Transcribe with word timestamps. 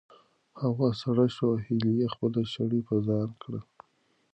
هوا 0.61 0.89
سړه 1.01 1.25
شوه 1.35 1.53
او 1.57 1.63
هیلې 1.65 2.07
خپله 2.13 2.41
شړۍ 2.53 2.81
په 2.87 2.95
ځان 3.07 3.29
کړه. 3.41 3.59